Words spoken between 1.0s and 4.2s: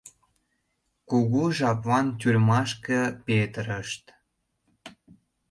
Кугу жаплан тюрьмашке петырышт.